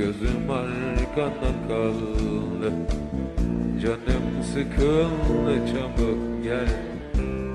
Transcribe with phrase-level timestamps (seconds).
[0.00, 2.72] Gözüm arkanda kaldı.
[3.82, 6.68] Canım sıkıldı çabuk gel.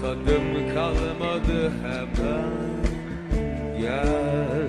[0.00, 2.52] Tadım kalmadı hemen
[3.80, 4.66] Gel.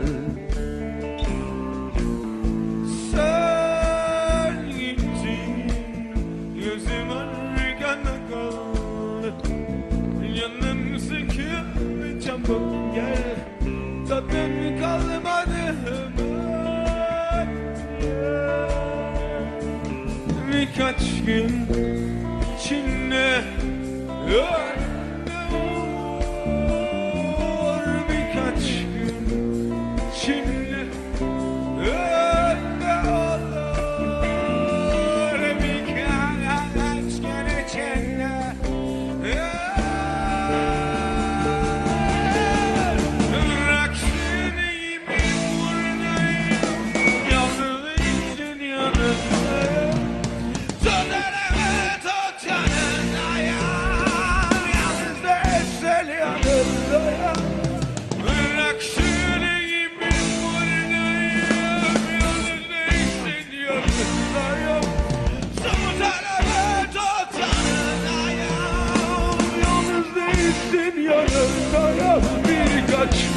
[3.12, 5.72] Sen gittin
[6.56, 9.34] Gözüm arkanda kaldı.
[10.36, 13.36] Canım sıkıldı çabuk gel.
[14.08, 15.43] Tadım kalmadı
[20.74, 21.68] birkaç gün
[22.60, 23.42] içinde
[24.28, 24.73] öyle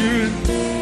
[0.06, 0.75] truth.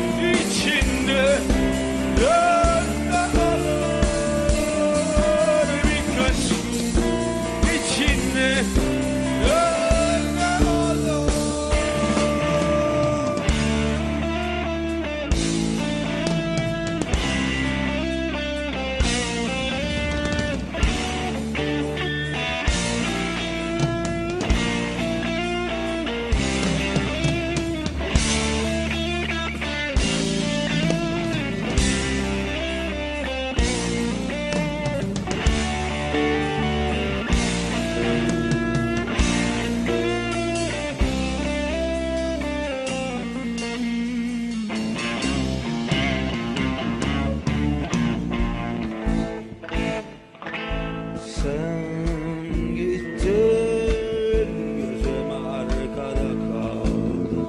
[51.44, 57.40] Sen gittin gözüm arkada kaldı.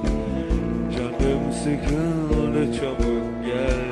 [0.96, 3.86] Canım sıkıldı çabuk gel.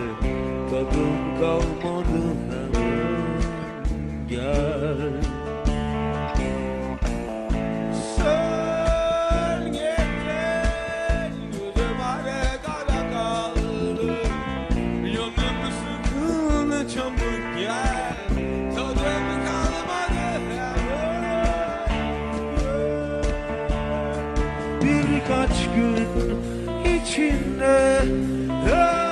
[0.69, 2.52] Tadım kalmadı
[25.23, 25.95] birkaç gün
[26.95, 28.01] içinde.
[28.65, 29.02] Hey!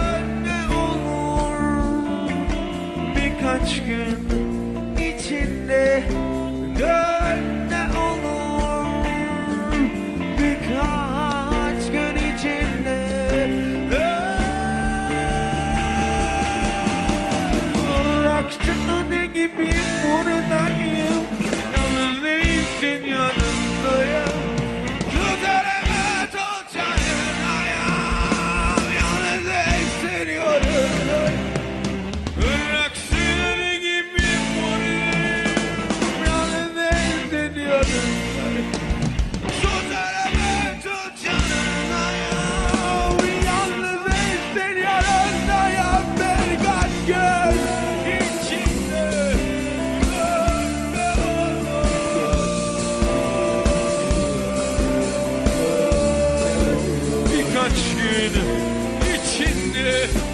[60.02, 60.31] Yeah.